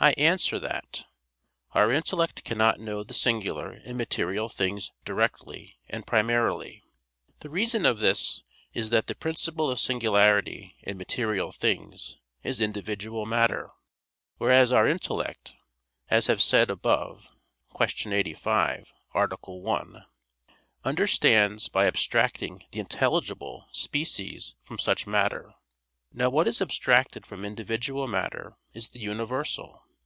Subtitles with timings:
[0.00, 1.06] I answer that,
[1.72, 6.84] Our intellect cannot know the singular in material things directly and primarily.
[7.40, 13.26] The reason of this is that the principle of singularity in material things is individual
[13.26, 13.72] matter,
[14.36, 15.56] whereas our intellect,
[16.08, 17.28] as have said above
[17.76, 18.12] (Q.
[18.12, 19.26] 85, A.
[19.34, 20.04] 1),
[20.84, 25.54] understands by abstracting the intelligible species from such matter.
[26.12, 29.82] Now what is abstracted from individual matter is the universal.